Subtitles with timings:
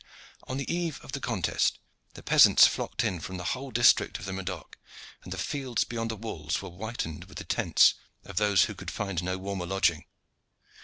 [0.47, 1.77] On the eve of the contest
[2.15, 4.79] the peasants flocked in from the whole district of the Medoc,
[5.23, 7.93] and the fields beyond the walls were whitened with the tents
[8.25, 10.05] of those who could find no warmer lodging.